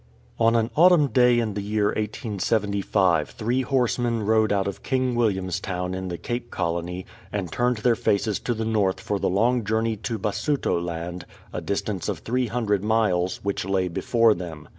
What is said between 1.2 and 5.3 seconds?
in the year 1875 three horsemen rode out of King